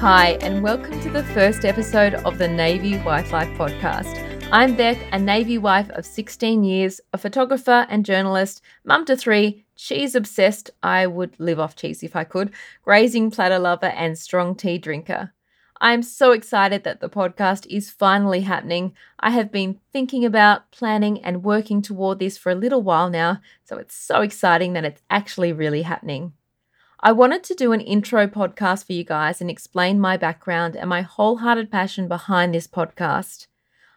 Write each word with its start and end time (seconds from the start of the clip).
Hi, 0.00 0.38
and 0.40 0.62
welcome 0.62 0.98
to 1.02 1.10
the 1.10 1.22
first 1.22 1.66
episode 1.66 2.14
of 2.14 2.38
the 2.38 2.48
Navy 2.48 2.96
Wife 2.96 3.32
Life 3.32 3.50
podcast. 3.50 4.48
I'm 4.50 4.74
Beck, 4.74 4.96
a 5.12 5.18
Navy 5.18 5.58
wife 5.58 5.90
of 5.90 6.06
16 6.06 6.64
years, 6.64 7.02
a 7.12 7.18
photographer 7.18 7.86
and 7.90 8.02
journalist, 8.02 8.62
mum 8.82 9.04
to 9.04 9.14
three, 9.14 9.66
cheese 9.76 10.14
obsessed, 10.14 10.70
I 10.82 11.06
would 11.06 11.38
live 11.38 11.60
off 11.60 11.76
cheese 11.76 12.02
if 12.02 12.16
I 12.16 12.24
could, 12.24 12.50
grazing 12.82 13.30
platter 13.30 13.58
lover, 13.58 13.88
and 13.88 14.18
strong 14.18 14.54
tea 14.54 14.78
drinker. 14.78 15.34
I 15.82 15.92
am 15.92 16.02
so 16.02 16.32
excited 16.32 16.82
that 16.84 17.02
the 17.02 17.10
podcast 17.10 17.66
is 17.66 17.90
finally 17.90 18.40
happening. 18.40 18.94
I 19.18 19.32
have 19.32 19.52
been 19.52 19.80
thinking 19.92 20.24
about, 20.24 20.70
planning, 20.70 21.22
and 21.22 21.44
working 21.44 21.82
toward 21.82 22.20
this 22.20 22.38
for 22.38 22.50
a 22.50 22.54
little 22.54 22.80
while 22.80 23.10
now, 23.10 23.42
so 23.64 23.76
it's 23.76 23.96
so 23.96 24.22
exciting 24.22 24.72
that 24.72 24.86
it's 24.86 25.02
actually 25.10 25.52
really 25.52 25.82
happening. 25.82 26.32
I 27.02 27.12
wanted 27.12 27.42
to 27.44 27.54
do 27.54 27.72
an 27.72 27.80
intro 27.80 28.26
podcast 28.26 28.84
for 28.84 28.92
you 28.92 29.04
guys 29.04 29.40
and 29.40 29.50
explain 29.50 29.98
my 29.98 30.18
background 30.18 30.76
and 30.76 30.90
my 30.90 31.00
wholehearted 31.00 31.70
passion 31.70 32.08
behind 32.08 32.52
this 32.52 32.66
podcast. 32.66 33.46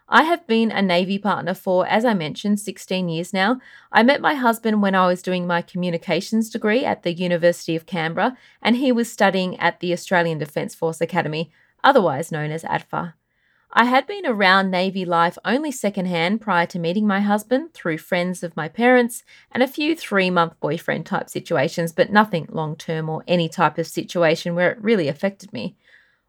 I 0.07 0.23
have 0.23 0.47
been 0.47 0.71
a 0.71 0.81
Navy 0.81 1.17
partner 1.17 1.53
for, 1.53 1.85
as 1.85 2.05
I 2.05 2.13
mentioned, 2.13 2.61
16 2.61 3.09
years 3.09 3.33
now. 3.33 3.59
I 3.91 4.03
met 4.03 4.21
my 4.21 4.35
husband 4.35 4.81
when 4.81 4.95
I 4.95 5.07
was 5.07 5.21
doing 5.21 5.45
my 5.45 5.61
communications 5.61 6.49
degree 6.49 6.85
at 6.85 7.03
the 7.03 7.11
University 7.11 7.75
of 7.75 7.85
Canberra, 7.85 8.37
and 8.61 8.77
he 8.77 8.93
was 8.93 9.11
studying 9.11 9.59
at 9.59 9.81
the 9.81 9.91
Australian 9.91 10.37
Defence 10.37 10.73
Force 10.73 11.01
Academy, 11.01 11.51
otherwise 11.83 12.31
known 12.31 12.51
as 12.51 12.63
ADFA. 12.63 13.15
I 13.75 13.85
had 13.85 14.05
been 14.05 14.27
around 14.27 14.69
Navy 14.69 15.03
life 15.03 15.35
only 15.43 15.71
secondhand 15.71 16.41
prior 16.41 16.67
to 16.67 16.77
meeting 16.77 17.07
my 17.07 17.21
husband 17.21 17.73
through 17.73 17.97
friends 17.97 18.43
of 18.43 18.55
my 18.55 18.67
parents 18.67 19.23
and 19.51 19.63
a 19.63 19.67
few 19.67 19.95
three 19.95 20.29
month 20.29 20.59
boyfriend 20.59 21.07
type 21.07 21.27
situations, 21.27 21.91
but 21.91 22.11
nothing 22.11 22.47
long 22.51 22.75
term 22.75 23.09
or 23.09 23.23
any 23.27 23.49
type 23.49 23.79
of 23.79 23.87
situation 23.87 24.53
where 24.53 24.69
it 24.69 24.83
really 24.83 25.07
affected 25.07 25.51
me. 25.51 25.75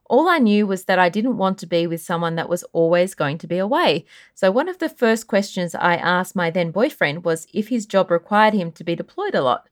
All 0.09 0.27
I 0.27 0.39
knew 0.39 0.67
was 0.67 0.84
that 0.84 0.98
I 0.98 1.11
didn't 1.11 1.36
want 1.36 1.59
to 1.59 1.67
be 1.67 1.86
with 1.86 2.01
someone 2.01 2.36
that 2.36 2.48
was 2.48 2.64
always 2.73 3.14
going 3.14 3.36
to 3.36 3.47
be 3.47 3.58
away. 3.58 4.06
So, 4.34 4.51
one 4.51 4.69
of 4.70 4.79
the 4.79 4.89
first 4.89 5.27
questions 5.27 5.75
I 5.75 5.97
asked 5.97 6.34
my 6.34 6.48
then 6.51 6.70
boyfriend 6.70 7.25
was 7.27 7.47
if 7.53 7.69
his 7.69 7.84
job 7.84 8.11
required 8.11 8.55
him 8.55 8.73
to 8.73 8.84
be 8.84 8.97
deployed 8.97 9.34
a 9.34 9.42
lot. 9.42 9.69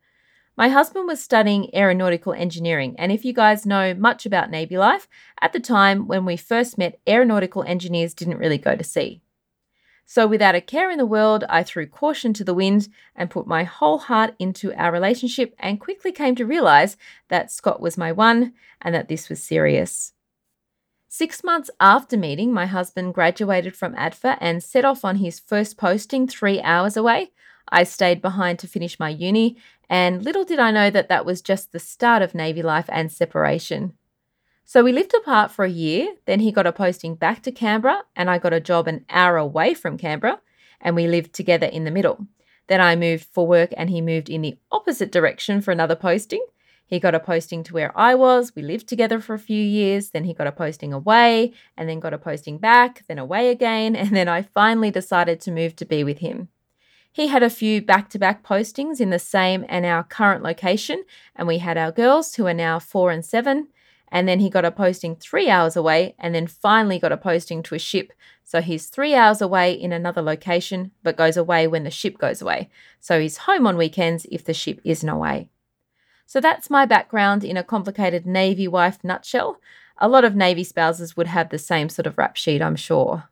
My 0.55 0.69
husband 0.69 1.07
was 1.07 1.23
studying 1.23 1.75
aeronautical 1.75 2.35
engineering, 2.35 2.95
and 2.99 3.11
if 3.11 3.25
you 3.25 3.33
guys 3.33 3.65
know 3.65 3.95
much 3.95 4.27
about 4.27 4.51
Navy 4.51 4.77
life, 4.77 5.09
at 5.41 5.55
the 5.55 5.61
time 5.61 6.07
when 6.07 6.27
we 6.27 6.37
first 6.37 6.77
met, 6.77 7.01
aeronautical 7.09 7.63
engineers 7.63 8.13
didn't 8.13 8.37
really 8.37 8.59
go 8.59 8.77
to 8.77 8.85
sea. 8.85 9.23
So, 10.05 10.27
without 10.27 10.55
a 10.55 10.61
care 10.61 10.91
in 10.91 10.99
the 10.99 11.07
world, 11.07 11.45
I 11.49 11.63
threw 11.63 11.87
caution 11.87 12.35
to 12.35 12.45
the 12.45 12.53
wind 12.53 12.89
and 13.17 13.31
put 13.31 13.47
my 13.47 13.65
whole 13.65 13.97
heart 13.97 14.35
into 14.39 14.75
our 14.75 14.93
relationship 14.93 15.55
and 15.59 15.81
quickly 15.81 16.13
came 16.13 16.35
to 16.35 16.45
realize 16.45 16.99
that 17.29 17.51
Scott 17.51 17.81
was 17.81 17.97
my 17.97 18.13
one 18.13 18.53
and 18.83 18.95
that 18.95 19.09
this 19.09 19.31
was 19.31 19.43
serious. 19.43 20.13
Six 21.09 21.43
months 21.43 21.71
after 21.81 22.19
meeting, 22.19 22.53
my 22.53 22.67
husband 22.67 23.15
graduated 23.15 23.75
from 23.75 23.95
ADFA 23.95 24.37
and 24.39 24.63
set 24.63 24.85
off 24.85 25.03
on 25.03 25.17
his 25.17 25.41
first 25.41 25.79
posting 25.79 26.27
three 26.29 26.61
hours 26.61 26.97
away. 26.97 27.31
I 27.69 27.85
stayed 27.85 28.23
behind 28.23 28.59
to 28.61 28.67
finish 28.67 28.99
my 29.01 29.09
uni 29.09 29.57
and 29.93 30.25
little 30.25 30.45
did 30.45 30.59
I 30.59 30.71
know 30.71 30.89
that 30.89 31.11
that 31.11 31.27
was 31.27 31.43
just 31.43 31.73
the 31.73 31.79
start 31.79 32.23
of 32.23 32.35
Navy 32.35 32.63
life 32.63 32.89
and 32.89 33.13
separation. 33.13 33.93
So 34.65 34.83
we 34.83 34.91
lived 34.91 35.13
apart 35.15 35.51
for 35.51 35.67
a 35.67 35.71
year, 35.71 36.15
then 36.25 36.41
he 36.41 36.51
got 36.51 36.67
a 36.67 36.73
posting 36.73 37.15
back 37.15 37.43
to 37.43 37.53
Canberra, 37.53 38.05
and 38.17 38.31
I 38.31 38.39
got 38.39 38.55
a 38.55 38.61
job 38.61 38.89
an 38.89 39.05
hour 39.11 39.37
away 39.37 39.75
from 39.75 39.99
Canberra, 39.99 40.41
and 40.81 40.97
we 40.97 41.07
lived 41.07 41.35
together 41.35 41.67
in 41.67 41.85
the 41.85 41.91
middle. 41.91 42.27
Then 42.69 42.81
I 42.81 42.97
moved 42.97 43.25
for 43.25 43.47
work 43.47 43.75
and 43.77 43.91
he 43.91 44.01
moved 44.01 44.31
in 44.31 44.41
the 44.41 44.57
opposite 44.71 45.13
direction 45.13 45.61
for 45.61 45.73
another 45.73 45.95
posting. 45.95 46.43
He 46.87 46.99
got 46.99 47.15
a 47.15 47.21
posting 47.21 47.63
to 47.65 47.75
where 47.75 47.93
I 47.99 48.15
was. 48.15 48.55
We 48.55 48.63
lived 48.63 48.89
together 48.89 49.21
for 49.21 49.35
a 49.35 49.39
few 49.39 49.63
years. 49.63 50.11
Then 50.11 50.25
he 50.25 50.33
got 50.33 50.47
a 50.47 50.53
posting 50.53 50.93
away 50.93 51.53
and 51.77 51.87
then 51.87 52.01
got 52.01 52.15
a 52.15 52.19
posting 52.19 52.57
back, 52.57 53.05
then 53.09 53.19
away 53.19 53.51
again. 53.51 53.95
And 54.03 54.17
then 54.17 54.29
I 54.29 54.41
finally 54.41 54.91
decided 54.91 55.41
to 55.41 55.51
move 55.51 55.77
to 55.77 55.85
be 55.85 56.03
with 56.03 56.19
him. 56.19 56.49
He 57.15 57.27
had 57.29 57.43
a 57.43 57.51
few 57.51 57.83
back 57.83 58.09
to 58.11 58.19
back 58.19 58.43
postings 58.43 58.99
in 58.99 59.11
the 59.11 59.19
same 59.19 59.67
and 59.69 59.85
our 59.85 60.03
current 60.03 60.43
location, 60.43 61.05
and 61.37 61.47
we 61.47 61.59
had 61.59 61.77
our 61.77 61.93
girls 61.93 62.35
who 62.35 62.47
are 62.47 62.55
now 62.55 62.79
four 62.79 63.11
and 63.11 63.25
seven. 63.25 63.69
And 64.09 64.27
then 64.27 64.41
he 64.41 64.51
got 64.51 64.65
a 64.65 64.71
posting 64.71 65.17
three 65.17 65.49
hours 65.49 65.77
away, 65.77 66.15
and 66.19 66.35
then 66.35 66.47
finally 66.47 66.99
got 66.99 67.13
a 67.13 67.17
posting 67.17 67.63
to 67.65 67.75
a 67.75 67.79
ship. 67.79 68.13
So 68.45 68.61
he's 68.61 68.87
three 68.87 69.15
hours 69.15 69.41
away 69.41 69.73
in 69.73 69.93
another 69.93 70.23
location, 70.23 70.91
but 71.03 71.17
goes 71.17 71.37
away 71.37 71.67
when 71.67 71.85
the 71.85 71.91
ship 71.91 72.19
goes 72.19 72.43
away. 72.43 72.71
So 73.01 73.21
he's 73.21 73.39
home 73.39 73.67
on 73.67 73.77
weekends 73.77 74.27
if 74.31 74.45
the 74.45 74.55
ship 74.55 74.81
isn't 74.85 75.09
away. 75.09 75.49
So 76.27 76.41
that's 76.41 76.71
my 76.71 76.87
background 76.87 77.45
in 77.45 77.59
a 77.59 77.65
complicated 77.65 78.27
Navy 78.27 78.69
wife 78.69 78.99
nutshell. 79.03 79.59
A 79.99 80.09
lot 80.09 80.25
of 80.25 80.35
Navy 80.35 80.65
spouses 80.65 81.17
would 81.17 81.27
have 81.27 81.51
the 81.51 81.59
same 81.59 81.89
sort 81.89 82.07
of 82.07 82.17
rap 82.17 82.37
sheet, 82.37 82.63
I'm 82.63 82.77
sure. 82.77 83.29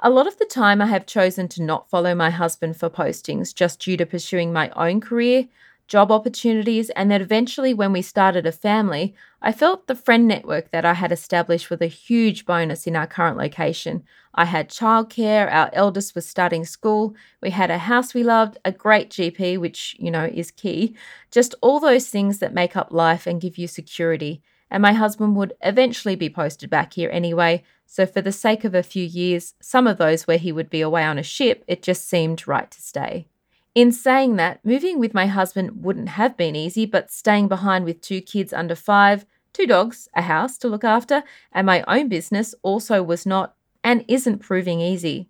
A 0.00 0.10
lot 0.10 0.26
of 0.26 0.36
the 0.36 0.44
time, 0.44 0.82
I 0.82 0.86
have 0.86 1.06
chosen 1.06 1.48
to 1.48 1.62
not 1.62 1.88
follow 1.88 2.14
my 2.14 2.28
husband 2.28 2.76
for 2.76 2.90
postings 2.90 3.54
just 3.54 3.80
due 3.80 3.96
to 3.96 4.04
pursuing 4.04 4.52
my 4.52 4.68
own 4.76 5.00
career, 5.00 5.48
job 5.88 6.12
opportunities, 6.12 6.90
and 6.90 7.10
that 7.10 7.22
eventually, 7.22 7.72
when 7.72 7.92
we 7.92 8.02
started 8.02 8.44
a 8.46 8.52
family, 8.52 9.14
I 9.40 9.52
felt 9.52 9.86
the 9.86 9.94
friend 9.94 10.28
network 10.28 10.70
that 10.70 10.84
I 10.84 10.92
had 10.92 11.12
established 11.12 11.70
was 11.70 11.80
a 11.80 11.86
huge 11.86 12.44
bonus 12.44 12.86
in 12.86 12.94
our 12.94 13.06
current 13.06 13.38
location. 13.38 14.04
I 14.34 14.44
had 14.44 14.68
childcare, 14.68 15.50
our 15.50 15.70
eldest 15.72 16.14
was 16.14 16.28
starting 16.28 16.66
school, 16.66 17.14
we 17.40 17.48
had 17.48 17.70
a 17.70 17.78
house 17.78 18.12
we 18.12 18.22
loved, 18.22 18.58
a 18.66 18.72
great 18.72 19.08
GP, 19.08 19.58
which, 19.58 19.96
you 19.98 20.10
know, 20.10 20.24
is 20.26 20.50
key, 20.50 20.94
just 21.30 21.54
all 21.62 21.80
those 21.80 22.10
things 22.10 22.38
that 22.40 22.52
make 22.52 22.76
up 22.76 22.92
life 22.92 23.26
and 23.26 23.40
give 23.40 23.56
you 23.56 23.66
security 23.66 24.42
and 24.70 24.82
my 24.82 24.92
husband 24.92 25.36
would 25.36 25.54
eventually 25.62 26.16
be 26.16 26.28
posted 26.28 26.70
back 26.70 26.94
here 26.94 27.10
anyway. 27.12 27.62
So, 27.86 28.04
for 28.04 28.20
the 28.20 28.32
sake 28.32 28.64
of 28.64 28.74
a 28.74 28.82
few 28.82 29.04
years, 29.04 29.54
some 29.60 29.86
of 29.86 29.96
those 29.96 30.26
where 30.26 30.38
he 30.38 30.52
would 30.52 30.70
be 30.70 30.80
away 30.80 31.04
on 31.04 31.18
a 31.18 31.22
ship, 31.22 31.64
it 31.68 31.82
just 31.82 32.08
seemed 32.08 32.48
right 32.48 32.70
to 32.70 32.82
stay. 32.82 33.28
In 33.74 33.92
saying 33.92 34.36
that, 34.36 34.64
moving 34.64 34.98
with 34.98 35.14
my 35.14 35.26
husband 35.26 35.84
wouldn't 35.84 36.08
have 36.10 36.36
been 36.36 36.56
easy, 36.56 36.86
but 36.86 37.10
staying 37.10 37.48
behind 37.48 37.84
with 37.84 38.00
two 38.00 38.20
kids 38.20 38.52
under 38.52 38.74
five, 38.74 39.26
two 39.52 39.66
dogs, 39.66 40.08
a 40.14 40.22
house 40.22 40.58
to 40.58 40.68
look 40.68 40.84
after, 40.84 41.22
and 41.52 41.66
my 41.66 41.84
own 41.86 42.08
business 42.08 42.54
also 42.62 43.02
was 43.02 43.26
not 43.26 43.54
and 43.84 44.04
isn't 44.08 44.38
proving 44.38 44.80
easy. 44.80 45.28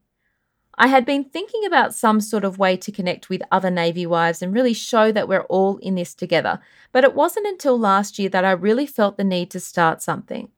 I 0.78 0.88
had 0.88 1.06
been 1.06 1.24
thinking 1.24 1.64
about 1.64 1.94
some 1.94 2.20
sort 2.20 2.44
of 2.44 2.58
way 2.58 2.76
to 2.76 2.92
connect 2.92 3.30
with 3.30 3.42
other 3.50 3.70
Navy 3.70 4.04
wives 4.04 4.42
and 4.42 4.52
really 4.52 4.74
show 4.74 5.10
that 5.10 5.26
we're 5.26 5.44
all 5.44 5.78
in 5.78 5.94
this 5.94 6.14
together, 6.14 6.60
but 6.92 7.02
it 7.02 7.14
wasn't 7.14 7.46
until 7.46 7.78
last 7.78 8.18
year 8.18 8.28
that 8.28 8.44
I 8.44 8.50
really 8.50 8.86
felt 8.86 9.16
the 9.16 9.24
need 9.24 9.50
to 9.52 9.60
start 9.60 10.02
something. 10.02 10.50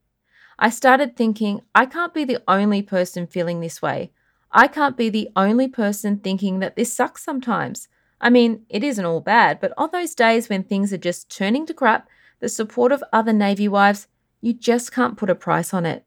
I 0.59 0.71
started 0.71 1.17
thinking, 1.17 1.61
I 1.73 1.87
can't 1.87 2.13
be 2.13 2.25
the 2.25 2.43
only 2.49 2.83
person 2.83 3.29
feeling 3.29 3.61
this 3.61 3.81
way. 3.81 4.11
I 4.51 4.67
can't 4.67 4.97
be 4.97 5.09
the 5.09 5.31
only 5.37 5.69
person 5.69 6.19
thinking 6.19 6.59
that 6.59 6.75
this 6.75 6.93
sucks 6.93 7.23
sometimes. 7.23 7.87
I 8.21 8.29
mean, 8.29 8.67
it 8.69 8.83
isn't 8.83 9.05
all 9.05 9.21
bad, 9.21 9.61
but 9.61 9.73
on 9.77 9.91
those 9.93 10.17
days 10.17 10.49
when 10.49 10.65
things 10.65 10.93
are 10.93 10.99
just 10.99 11.31
turning 11.31 11.65
to 11.67 11.75
crap, 11.75 12.09
the 12.41 12.49
support 12.49 12.91
of 12.91 13.05
other 13.13 13.33
Navy 13.33 13.69
wives, 13.69 14.09
you 14.41 14.53
just 14.53 14.91
can't 14.91 15.17
put 15.17 15.31
a 15.31 15.37
price 15.37 15.73
on 15.73 15.87
it. 15.87 16.05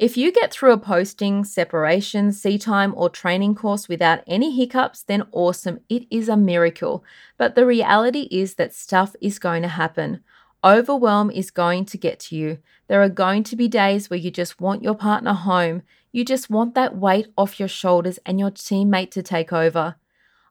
If 0.00 0.16
you 0.16 0.32
get 0.32 0.50
through 0.50 0.72
a 0.72 0.78
posting, 0.78 1.44
separation, 1.44 2.32
sea 2.32 2.56
time, 2.56 2.94
or 2.96 3.10
training 3.10 3.54
course 3.54 3.86
without 3.86 4.20
any 4.26 4.50
hiccups, 4.56 5.02
then 5.02 5.24
awesome. 5.30 5.80
It 5.90 6.06
is 6.10 6.26
a 6.26 6.38
miracle. 6.38 7.04
But 7.36 7.54
the 7.54 7.66
reality 7.66 8.26
is 8.30 8.54
that 8.54 8.72
stuff 8.72 9.14
is 9.20 9.38
going 9.38 9.60
to 9.60 9.68
happen. 9.68 10.22
Overwhelm 10.64 11.30
is 11.30 11.50
going 11.50 11.84
to 11.84 11.98
get 11.98 12.18
to 12.20 12.34
you. 12.34 12.60
There 12.88 13.02
are 13.02 13.10
going 13.10 13.44
to 13.44 13.56
be 13.56 13.68
days 13.68 14.08
where 14.08 14.18
you 14.18 14.30
just 14.30 14.58
want 14.58 14.82
your 14.82 14.94
partner 14.94 15.34
home. 15.34 15.82
You 16.12 16.24
just 16.24 16.48
want 16.48 16.74
that 16.76 16.96
weight 16.96 17.26
off 17.36 17.60
your 17.60 17.68
shoulders 17.68 18.18
and 18.24 18.40
your 18.40 18.50
teammate 18.50 19.10
to 19.10 19.22
take 19.22 19.52
over. 19.52 19.96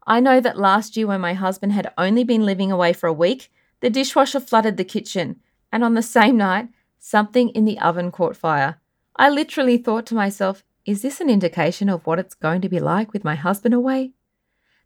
I 0.06 0.20
know 0.20 0.40
that 0.40 0.60
last 0.60 0.96
year, 0.96 1.08
when 1.08 1.22
my 1.22 1.34
husband 1.34 1.72
had 1.72 1.92
only 1.98 2.24
been 2.24 2.46
living 2.46 2.72
away 2.72 2.94
for 2.94 3.08
a 3.08 3.14
week, 3.14 3.52
the 3.80 3.90
dishwasher 3.90 4.42
flooded 4.42 4.78
the 4.78 4.84
kitchen. 4.84 5.38
And 5.72 5.84
on 5.84 5.96
the 5.96 6.04
same 6.04 6.38
night, 6.38 6.68
something 7.00 7.50
in 7.50 7.66
the 7.66 7.80
oven 7.80 8.12
caught 8.12 8.38
fire. 8.38 8.80
I 9.20 9.28
literally 9.28 9.78
thought 9.78 10.06
to 10.06 10.16
myself, 10.16 10.64
is 10.86 11.02
this 11.02 11.20
an 11.20 11.30
indication 11.30 11.90
of 11.90 12.08
what 12.08 12.20
it's 12.20 12.34
going 12.34 12.62
to 12.62 12.70
be 12.70 12.80
like 12.80 13.12
with 13.12 13.26
my 13.26 13.36
husband 13.36 13.74
away? 13.74 14.14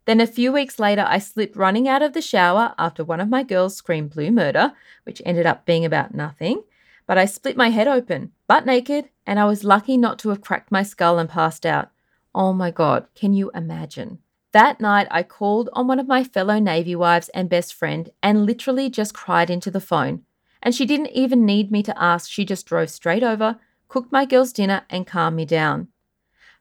Then 0.06 0.20
a 0.20 0.26
few 0.26 0.50
weeks 0.52 0.80
later, 0.80 1.04
I 1.06 1.20
slipped 1.20 1.54
running 1.54 1.86
out 1.86 2.02
of 2.02 2.14
the 2.14 2.20
shower 2.20 2.74
after 2.76 3.04
one 3.04 3.20
of 3.20 3.28
my 3.28 3.44
girls 3.44 3.76
screamed 3.76 4.10
blue 4.10 4.32
murder, 4.32 4.72
which 5.04 5.22
ended 5.24 5.46
up 5.46 5.64
being 5.64 5.84
about 5.84 6.16
nothing. 6.16 6.64
But 7.06 7.16
I 7.16 7.26
split 7.26 7.56
my 7.56 7.68
head 7.68 7.86
open, 7.86 8.32
butt 8.48 8.66
naked, 8.66 9.08
and 9.24 9.38
I 9.38 9.44
was 9.44 9.62
lucky 9.62 9.96
not 9.96 10.18
to 10.18 10.30
have 10.30 10.40
cracked 10.40 10.72
my 10.72 10.82
skull 10.82 11.20
and 11.20 11.30
passed 11.30 11.64
out. 11.64 11.90
Oh 12.34 12.52
my 12.52 12.72
God, 12.72 13.06
can 13.14 13.34
you 13.34 13.52
imagine? 13.54 14.18
That 14.50 14.80
night, 14.80 15.06
I 15.12 15.22
called 15.22 15.70
on 15.74 15.86
one 15.86 16.00
of 16.00 16.08
my 16.08 16.24
fellow 16.24 16.58
Navy 16.58 16.96
wives 16.96 17.28
and 17.28 17.48
best 17.48 17.72
friend 17.72 18.10
and 18.20 18.44
literally 18.44 18.90
just 18.90 19.14
cried 19.14 19.48
into 19.48 19.70
the 19.70 19.80
phone. 19.80 20.24
And 20.60 20.74
she 20.74 20.86
didn't 20.86 21.12
even 21.12 21.46
need 21.46 21.70
me 21.70 21.84
to 21.84 22.02
ask, 22.02 22.28
she 22.28 22.44
just 22.44 22.66
drove 22.66 22.90
straight 22.90 23.22
over, 23.22 23.60
cooked 23.94 24.10
my 24.10 24.24
girls 24.24 24.52
dinner, 24.52 24.82
and 24.90 25.06
calmed 25.06 25.36
me 25.36 25.44
down. 25.44 25.86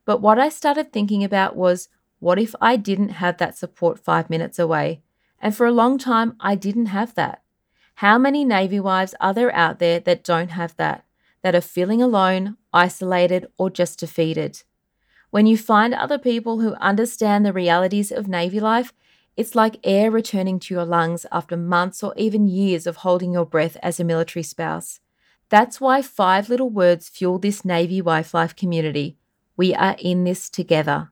But 0.05 0.21
what 0.21 0.37
I 0.37 0.49
started 0.49 0.93
thinking 0.93 1.23
about 1.23 1.55
was 1.55 1.89
what 2.19 2.37
if 2.37 2.53
I 2.61 2.75
didn't 2.75 3.09
have 3.23 3.39
that 3.39 3.57
support 3.57 3.97
five 3.97 4.29
minutes 4.29 4.59
away? 4.59 5.01
And 5.41 5.55
for 5.55 5.65
a 5.65 5.71
long 5.71 5.97
time, 5.97 6.35
I 6.39 6.53
didn't 6.53 6.93
have 6.97 7.15
that. 7.15 7.41
How 7.95 8.19
many 8.19 8.45
Navy 8.45 8.79
wives 8.79 9.15
are 9.19 9.33
there 9.33 9.51
out 9.55 9.79
there 9.79 9.99
that 10.01 10.23
don't 10.23 10.51
have 10.51 10.75
that, 10.75 11.05
that 11.41 11.55
are 11.55 11.69
feeling 11.75 12.03
alone, 12.03 12.57
isolated, 12.71 13.47
or 13.57 13.71
just 13.71 13.99
defeated? 13.99 14.61
When 15.31 15.47
you 15.47 15.57
find 15.57 15.95
other 15.95 16.19
people 16.19 16.59
who 16.59 16.75
understand 16.75 17.43
the 17.43 17.51
realities 17.51 18.11
of 18.11 18.27
Navy 18.27 18.59
life, 18.59 18.93
it's 19.35 19.55
like 19.55 19.79
air 19.83 20.11
returning 20.11 20.59
to 20.59 20.75
your 20.75 20.85
lungs 20.85 21.25
after 21.31 21.57
months 21.57 22.03
or 22.03 22.13
even 22.15 22.47
years 22.47 22.85
of 22.85 22.97
holding 22.97 23.33
your 23.33 23.47
breath 23.47 23.75
as 23.81 23.99
a 23.99 24.03
military 24.03 24.43
spouse. 24.43 24.99
That's 25.53 25.79
why 25.79 26.01
five 26.01 26.49
little 26.49 26.71
words 26.71 27.09
fuel 27.09 27.37
this 27.37 27.63
Navy 27.63 28.01
Wife 28.01 28.33
Life 28.33 28.55
community. 28.55 29.19
We 29.55 29.75
are 29.75 29.95
in 29.99 30.23
this 30.23 30.49
together. 30.49 31.11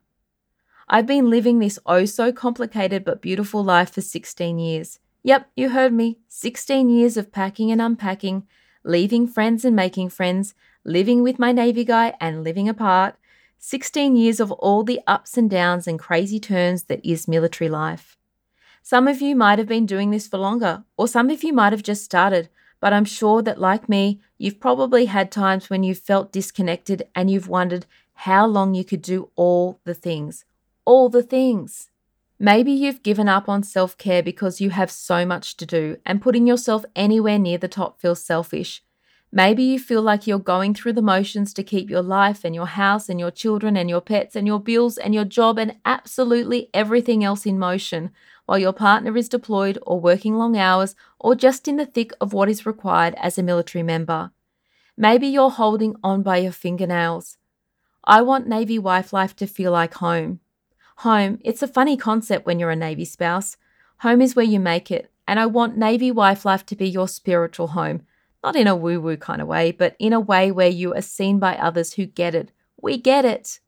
I've 0.88 1.06
been 1.06 1.30
living 1.30 1.60
this 1.60 1.78
oh 1.86 2.06
so 2.06 2.32
complicated 2.32 3.04
but 3.04 3.22
beautiful 3.22 3.62
life 3.62 3.92
for 3.92 4.00
16 4.00 4.58
years. 4.58 4.98
Yep, 5.22 5.48
you 5.54 5.68
heard 5.68 5.92
me. 5.92 6.18
16 6.26 6.90
years 6.90 7.16
of 7.16 7.30
packing 7.30 7.70
and 7.70 7.80
unpacking, 7.80 8.48
leaving 8.82 9.28
friends 9.28 9.64
and 9.64 9.76
making 9.76 10.08
friends, 10.08 10.56
living 10.84 11.22
with 11.22 11.38
my 11.38 11.52
Navy 11.52 11.84
guy 11.84 12.14
and 12.20 12.42
living 12.42 12.68
apart. 12.68 13.14
16 13.60 14.16
years 14.16 14.40
of 14.40 14.50
all 14.50 14.82
the 14.82 14.98
ups 15.06 15.38
and 15.38 15.48
downs 15.48 15.86
and 15.86 16.00
crazy 16.00 16.40
turns 16.40 16.82
that 16.86 17.08
is 17.08 17.28
military 17.28 17.70
life. 17.70 18.18
Some 18.82 19.06
of 19.06 19.22
you 19.22 19.36
might 19.36 19.60
have 19.60 19.68
been 19.68 19.86
doing 19.86 20.10
this 20.10 20.26
for 20.26 20.38
longer, 20.38 20.82
or 20.96 21.06
some 21.06 21.30
of 21.30 21.44
you 21.44 21.52
might 21.52 21.72
have 21.72 21.84
just 21.84 22.02
started, 22.02 22.48
but 22.82 22.92
I'm 22.92 23.04
sure 23.04 23.42
that, 23.42 23.60
like 23.60 23.88
me, 23.88 24.20
you've 24.38 24.58
probably 24.58 25.04
had 25.04 25.30
times 25.30 25.70
when 25.70 25.84
you've 25.84 26.00
felt 26.00 26.32
disconnected 26.32 27.04
and 27.14 27.30
you've 27.30 27.48
wondered 27.48 27.86
how 28.14 28.44
long 28.44 28.74
you 28.74 28.84
could 28.84 29.02
do 29.02 29.30
all 29.36 29.78
the 29.84 29.94
things. 29.94 30.44
All 30.84 31.08
the 31.08 31.22
things. 31.22 31.90
Maybe 32.40 32.72
you've 32.72 33.04
given 33.04 33.28
up 33.28 33.48
on 33.48 33.62
self 33.62 33.96
care 33.96 34.20
because 34.20 34.60
you 34.60 34.70
have 34.70 34.90
so 34.90 35.24
much 35.24 35.56
to 35.58 35.64
do, 35.64 35.98
and 36.04 36.20
putting 36.20 36.44
yourself 36.44 36.84
anywhere 36.96 37.38
near 37.38 37.56
the 37.56 37.68
top 37.68 38.00
feels 38.00 38.20
selfish. 38.24 38.82
Maybe 39.30 39.62
you 39.62 39.78
feel 39.78 40.02
like 40.02 40.26
you're 40.26 40.40
going 40.40 40.74
through 40.74 40.94
the 40.94 41.02
motions 41.02 41.54
to 41.54 41.62
keep 41.62 41.88
your 41.88 42.02
life 42.02 42.44
and 42.44 42.52
your 42.52 42.66
house 42.66 43.08
and 43.08 43.20
your 43.20 43.30
children 43.30 43.76
and 43.76 43.88
your 43.88 44.00
pets 44.00 44.34
and 44.34 44.44
your 44.44 44.58
bills 44.60 44.98
and 44.98 45.14
your 45.14 45.24
job 45.24 45.56
and 45.56 45.76
absolutely 45.84 46.68
everything 46.74 47.22
else 47.22 47.46
in 47.46 47.60
motion 47.60 48.10
while 48.46 48.58
your 48.58 48.72
partner 48.72 49.16
is 49.16 49.28
deployed 49.28 49.78
or 49.82 50.00
working 50.00 50.36
long 50.36 50.56
hours 50.56 50.94
or 51.18 51.34
just 51.34 51.68
in 51.68 51.76
the 51.76 51.86
thick 51.86 52.12
of 52.20 52.32
what 52.32 52.48
is 52.48 52.66
required 52.66 53.14
as 53.18 53.38
a 53.38 53.42
military 53.42 53.82
member. 53.82 54.30
Maybe 54.96 55.26
you're 55.26 55.50
holding 55.50 55.96
on 56.02 56.22
by 56.22 56.38
your 56.38 56.52
fingernails. 56.52 57.38
I 58.04 58.22
want 58.22 58.48
Navy 58.48 58.78
wife 58.78 59.12
life 59.12 59.34
to 59.36 59.46
feel 59.46 59.72
like 59.72 59.94
home. 59.94 60.40
Home, 60.98 61.38
it's 61.42 61.62
a 61.62 61.68
funny 61.68 61.96
concept 61.96 62.46
when 62.46 62.58
you're 62.58 62.70
a 62.70 62.76
Navy 62.76 63.04
spouse. 63.04 63.56
Home 63.98 64.20
is 64.20 64.36
where 64.36 64.44
you 64.44 64.60
make 64.60 64.90
it, 64.90 65.10
and 65.26 65.38
I 65.38 65.46
want 65.46 65.76
Navy 65.76 66.10
wife 66.10 66.44
life 66.44 66.66
to 66.66 66.76
be 66.76 66.88
your 66.88 67.08
spiritual 67.08 67.68
home. 67.68 68.02
Not 68.42 68.56
in 68.56 68.66
a 68.66 68.74
woo 68.74 69.00
woo 69.00 69.16
kind 69.16 69.40
of 69.40 69.46
way, 69.46 69.70
but 69.70 69.94
in 69.98 70.12
a 70.12 70.20
way 70.20 70.50
where 70.50 70.68
you 70.68 70.94
are 70.94 71.02
seen 71.02 71.38
by 71.38 71.56
others 71.56 71.94
who 71.94 72.06
get 72.06 72.34
it. 72.34 72.50
We 72.80 72.98
get 72.98 73.24
it. 73.24 73.60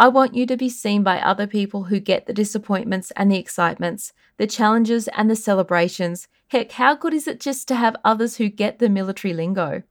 I 0.00 0.06
want 0.06 0.34
you 0.34 0.46
to 0.46 0.56
be 0.56 0.68
seen 0.68 1.02
by 1.02 1.18
other 1.18 1.48
people 1.48 1.84
who 1.84 1.98
get 1.98 2.26
the 2.26 2.32
disappointments 2.32 3.10
and 3.16 3.32
the 3.32 3.36
excitements, 3.36 4.12
the 4.36 4.46
challenges 4.46 5.08
and 5.08 5.28
the 5.28 5.34
celebrations. 5.34 6.28
Heck, 6.46 6.70
how 6.70 6.94
good 6.94 7.12
is 7.12 7.26
it 7.26 7.40
just 7.40 7.66
to 7.66 7.74
have 7.74 7.96
others 8.04 8.36
who 8.36 8.48
get 8.48 8.78
the 8.78 8.88
military 8.88 9.34
lingo? 9.34 9.82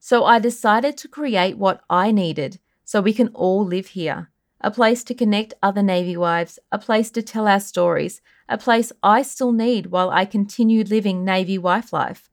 So 0.00 0.24
I 0.24 0.40
decided 0.40 0.96
to 0.96 1.06
create 1.06 1.58
what 1.58 1.80
I 1.88 2.10
needed 2.10 2.58
so 2.84 3.00
we 3.00 3.12
can 3.12 3.28
all 3.28 3.64
live 3.64 3.86
here 3.88 4.30
a 4.64 4.70
place 4.70 5.02
to 5.02 5.14
connect 5.14 5.54
other 5.60 5.82
Navy 5.82 6.16
wives, 6.16 6.58
a 6.70 6.78
place 6.78 7.10
to 7.10 7.20
tell 7.20 7.48
our 7.48 7.58
stories, 7.58 8.20
a 8.48 8.56
place 8.56 8.92
I 9.02 9.22
still 9.22 9.50
need 9.50 9.86
while 9.86 10.10
I 10.10 10.24
continue 10.24 10.84
living 10.84 11.24
Navy 11.24 11.58
wife 11.58 11.92
life. 11.92 12.30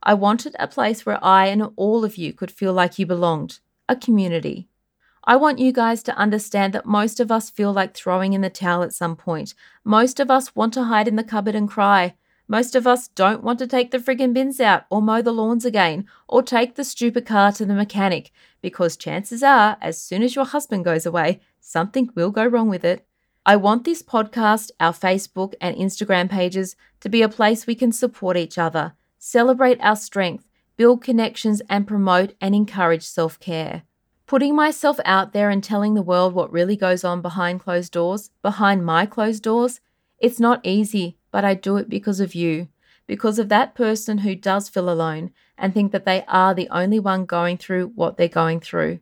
I 0.00 0.14
wanted 0.14 0.54
a 0.58 0.68
place 0.68 1.04
where 1.04 1.18
I 1.24 1.46
and 1.46 1.70
all 1.74 2.04
of 2.04 2.16
you 2.16 2.32
could 2.32 2.52
feel 2.52 2.72
like 2.72 3.00
you 3.00 3.06
belonged, 3.06 3.58
a 3.88 3.96
community. 3.96 4.68
I 5.24 5.36
want 5.36 5.60
you 5.60 5.70
guys 5.70 6.02
to 6.04 6.16
understand 6.16 6.72
that 6.72 6.84
most 6.84 7.20
of 7.20 7.30
us 7.30 7.48
feel 7.48 7.72
like 7.72 7.94
throwing 7.94 8.32
in 8.32 8.40
the 8.40 8.50
towel 8.50 8.82
at 8.82 8.92
some 8.92 9.14
point. 9.14 9.54
Most 9.84 10.18
of 10.18 10.32
us 10.32 10.56
want 10.56 10.74
to 10.74 10.84
hide 10.84 11.06
in 11.06 11.14
the 11.14 11.22
cupboard 11.22 11.54
and 11.54 11.68
cry. 11.68 12.14
Most 12.48 12.74
of 12.74 12.88
us 12.88 13.06
don't 13.06 13.44
want 13.44 13.60
to 13.60 13.68
take 13.68 13.92
the 13.92 13.98
friggin' 13.98 14.34
bins 14.34 14.58
out 14.58 14.84
or 14.90 15.00
mow 15.00 15.22
the 15.22 15.32
lawns 15.32 15.64
again 15.64 16.06
or 16.28 16.42
take 16.42 16.74
the 16.74 16.82
stupid 16.82 17.24
car 17.24 17.52
to 17.52 17.64
the 17.64 17.72
mechanic 17.72 18.32
because 18.60 18.96
chances 18.96 19.44
are, 19.44 19.76
as 19.80 20.02
soon 20.02 20.24
as 20.24 20.34
your 20.34 20.44
husband 20.44 20.84
goes 20.84 21.06
away, 21.06 21.40
something 21.60 22.10
will 22.16 22.32
go 22.32 22.44
wrong 22.44 22.68
with 22.68 22.84
it. 22.84 23.06
I 23.46 23.54
want 23.56 23.84
this 23.84 24.02
podcast, 24.02 24.72
our 24.80 24.92
Facebook 24.92 25.54
and 25.60 25.76
Instagram 25.76 26.28
pages 26.28 26.74
to 26.98 27.08
be 27.08 27.22
a 27.22 27.28
place 27.28 27.66
we 27.66 27.76
can 27.76 27.92
support 27.92 28.36
each 28.36 28.58
other, 28.58 28.94
celebrate 29.18 29.80
our 29.80 29.96
strength, 29.96 30.48
build 30.76 31.02
connections, 31.02 31.62
and 31.68 31.86
promote 31.86 32.34
and 32.40 32.56
encourage 32.56 33.04
self 33.04 33.38
care. 33.38 33.84
Putting 34.32 34.56
myself 34.56 34.98
out 35.04 35.34
there 35.34 35.50
and 35.50 35.62
telling 35.62 35.92
the 35.92 36.00
world 36.00 36.32
what 36.32 36.50
really 36.50 36.74
goes 36.74 37.04
on 37.04 37.20
behind 37.20 37.60
closed 37.60 37.92
doors, 37.92 38.30
behind 38.40 38.82
my 38.82 39.04
closed 39.04 39.42
doors, 39.42 39.80
it's 40.18 40.40
not 40.40 40.64
easy, 40.64 41.18
but 41.30 41.44
I 41.44 41.52
do 41.52 41.76
it 41.76 41.90
because 41.90 42.18
of 42.18 42.34
you, 42.34 42.68
because 43.06 43.38
of 43.38 43.50
that 43.50 43.74
person 43.74 44.16
who 44.16 44.34
does 44.34 44.70
feel 44.70 44.88
alone 44.88 45.32
and 45.58 45.74
think 45.74 45.92
that 45.92 46.06
they 46.06 46.24
are 46.28 46.54
the 46.54 46.70
only 46.70 46.98
one 46.98 47.26
going 47.26 47.58
through 47.58 47.88
what 47.88 48.16
they're 48.16 48.26
going 48.26 48.60
through. 48.60 49.00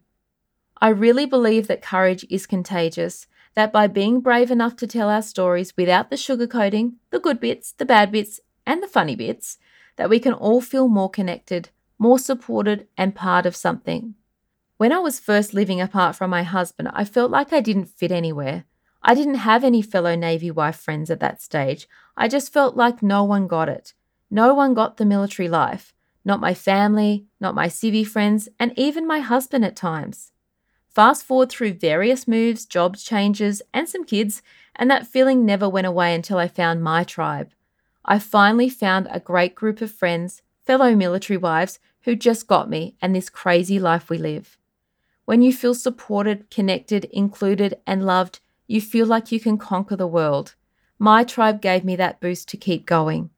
I 0.81 0.89
really 0.89 1.27
believe 1.27 1.69
that 1.69 1.81
courage 1.81 2.27
is 2.29 2.45
contagious, 2.49 3.29
that 3.55 3.73
by 3.73 3.87
being 3.87 4.21
brave 4.21 4.51
enough 4.51 4.75
to 4.79 4.87
tell 4.89 5.09
our 5.09 5.23
stories 5.23 5.77
without 5.77 6.11
the 6.11 6.17
sugarcoating, 6.17 6.95
the 7.11 7.21
good 7.21 7.39
bits, 7.39 7.71
the 7.71 7.85
bad 7.85 8.11
bits, 8.11 8.41
and 8.67 8.83
the 8.83 8.89
funny 8.89 9.15
bits, 9.15 9.59
that 9.95 10.11
we 10.11 10.19
can 10.19 10.33
all 10.33 10.61
feel 10.61 10.89
more 10.89 11.09
connected, 11.09 11.69
more 12.01 12.19
supported, 12.19 12.89
and 12.97 13.15
part 13.15 13.47
of 13.47 13.55
something. 13.55 14.17
When 14.81 14.95
I 14.95 14.99
was 14.99 15.21
first 15.21 15.53
living 15.53 15.79
apart 15.79 16.17
from 16.17 16.31
my 16.31 16.43
husband, 16.43 16.89
I 16.95 17.05
felt 17.05 17.31
like 17.31 17.53
I 17.53 17.61
didn't 17.61 17.91
fit 17.91 18.11
anywhere. 18.11 18.65
I 19.03 19.15
didn't 19.15 19.45
have 19.45 19.63
any 19.63 19.83
fellow 19.83 20.15
Navy 20.15 20.51
wife 20.51 20.77
friends 20.77 21.11
at 21.11 21.21
that 21.21 21.43
stage. 21.43 21.87
I 22.17 22.29
just 22.29 22.51
felt 22.51 22.79
like 22.79 23.03
no 23.03 23.23
one 23.23 23.47
got 23.47 23.69
it. 23.69 23.93
No 24.31 24.55
one 24.55 24.73
got 24.73 24.97
the 24.97 25.05
military 25.05 25.51
life. 25.51 25.93
Not 26.25 26.41
my 26.41 26.55
family, 26.55 27.27
not 27.39 27.55
my 27.55 27.67
civvy 27.67 28.07
friends, 28.07 28.49
and 28.59 28.73
even 28.75 29.07
my 29.07 29.19
husband 29.19 29.67
at 29.67 29.77
times. 29.77 30.33
Fast 30.89 31.25
forward 31.25 31.51
through 31.51 31.75
various 31.75 32.27
moves, 32.27 32.65
jobs 32.65 33.05
changes, 33.05 33.61
and 33.75 33.87
some 33.87 34.07
kids, 34.07 34.41
and 34.75 34.91
that 34.91 35.07
feeling 35.07 35.45
never 35.45 35.69
went 35.69 35.89
away 35.89 36.15
until 36.15 36.39
I 36.39 36.49
found 36.49 36.83
my 36.83 37.05
tribe. 37.05 37.51
I 38.07 38.19
finally 38.19 38.71
found 38.71 39.09
a 39.11 39.21
great 39.21 39.55
group 39.55 39.83
of 39.83 39.93
friends, 39.93 40.41
fellow 40.65 40.97
military 40.97 41.37
wives, 41.37 41.81
who 42.05 42.17
just 42.17 42.47
got 42.47 42.71
me 42.71 42.97
and 43.03 43.15
this 43.15 43.29
crazy 43.29 43.79
life 43.79 44.09
we 44.09 44.17
live. 44.17 44.57
When 45.31 45.43
you 45.43 45.53
feel 45.53 45.75
supported, 45.75 46.51
connected, 46.51 47.05
included, 47.05 47.79
and 47.87 48.05
loved, 48.05 48.41
you 48.67 48.81
feel 48.81 49.07
like 49.07 49.31
you 49.31 49.39
can 49.39 49.59
conquer 49.59 49.95
the 49.95 50.09
world. 50.09 50.57
My 50.99 51.23
tribe 51.23 51.63
gave 51.63 51.85
me 51.85 51.95
that 51.95 52.19
boost 52.19 52.49
to 52.49 52.57
keep 52.57 52.85
going. 52.85 53.31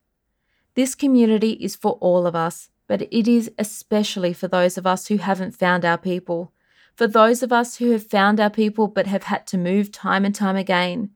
This 0.74 0.94
community 0.94 1.50
is 1.60 1.76
for 1.76 1.98
all 2.00 2.26
of 2.26 2.34
us, 2.34 2.70
but 2.86 3.02
it 3.02 3.28
is 3.28 3.50
especially 3.58 4.32
for 4.32 4.48
those 4.48 4.78
of 4.78 4.86
us 4.86 5.08
who 5.08 5.18
haven't 5.18 5.58
found 5.58 5.84
our 5.84 5.98
people 5.98 6.54
for 6.94 7.06
those 7.06 7.42
of 7.42 7.52
us 7.52 7.76
who 7.76 7.90
have 7.90 8.06
found 8.06 8.40
our 8.40 8.48
people 8.48 8.88
but 8.88 9.06
have 9.06 9.24
had 9.24 9.46
to 9.48 9.58
move 9.58 9.92
time 9.92 10.24
and 10.24 10.34
time 10.34 10.56
again, 10.56 11.10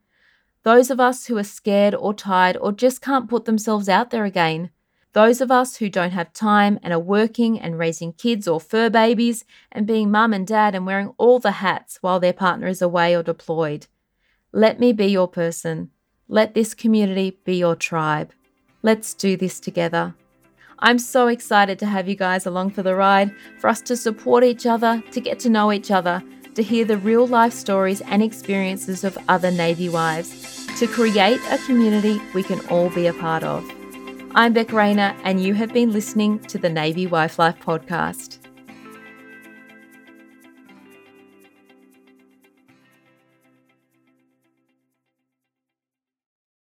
those 0.62 0.90
of 0.90 1.00
us 1.00 1.24
who 1.24 1.38
are 1.38 1.44
scared 1.44 1.94
or 1.94 2.12
tired 2.12 2.58
or 2.58 2.70
just 2.70 3.00
can't 3.00 3.30
put 3.30 3.46
themselves 3.46 3.88
out 3.88 4.10
there 4.10 4.26
again, 4.26 4.68
those 5.16 5.40
of 5.40 5.50
us 5.50 5.76
who 5.76 5.88
don't 5.88 6.10
have 6.10 6.30
time 6.34 6.78
and 6.82 6.92
are 6.92 6.98
working 6.98 7.58
and 7.58 7.78
raising 7.78 8.12
kids 8.12 8.46
or 8.46 8.60
fur 8.60 8.90
babies 8.90 9.46
and 9.72 9.86
being 9.86 10.10
mum 10.10 10.34
and 10.34 10.46
dad 10.46 10.74
and 10.74 10.84
wearing 10.84 11.14
all 11.16 11.38
the 11.38 11.52
hats 11.52 11.96
while 12.02 12.20
their 12.20 12.34
partner 12.34 12.66
is 12.66 12.82
away 12.82 13.16
or 13.16 13.22
deployed. 13.22 13.86
Let 14.52 14.78
me 14.78 14.92
be 14.92 15.06
your 15.06 15.26
person. 15.26 15.88
Let 16.28 16.52
this 16.52 16.74
community 16.74 17.38
be 17.46 17.56
your 17.56 17.74
tribe. 17.74 18.30
Let's 18.82 19.14
do 19.14 19.38
this 19.38 19.58
together. 19.58 20.14
I'm 20.80 20.98
so 20.98 21.28
excited 21.28 21.78
to 21.78 21.86
have 21.86 22.10
you 22.10 22.14
guys 22.14 22.44
along 22.44 22.72
for 22.72 22.82
the 22.82 22.94
ride, 22.94 23.34
for 23.58 23.68
us 23.68 23.80
to 23.82 23.96
support 23.96 24.44
each 24.44 24.66
other, 24.66 25.02
to 25.12 25.20
get 25.22 25.38
to 25.40 25.48
know 25.48 25.72
each 25.72 25.90
other, 25.90 26.22
to 26.56 26.62
hear 26.62 26.84
the 26.84 26.98
real 26.98 27.26
life 27.26 27.54
stories 27.54 28.02
and 28.02 28.22
experiences 28.22 29.02
of 29.02 29.16
other 29.30 29.50
Navy 29.50 29.88
wives, 29.88 30.66
to 30.78 30.86
create 30.86 31.40
a 31.50 31.56
community 31.64 32.20
we 32.34 32.42
can 32.42 32.60
all 32.66 32.90
be 32.90 33.06
a 33.06 33.14
part 33.14 33.44
of. 33.44 33.75
I'm 34.38 34.52
Beck 34.52 34.70
Rayner, 34.70 35.16
and 35.24 35.42
you 35.42 35.54
have 35.54 35.72
been 35.72 35.92
listening 35.92 36.40
to 36.40 36.58
the 36.58 36.68
Navy 36.68 37.06
Wife 37.06 37.38
Life 37.38 37.58
podcast. 37.58 38.35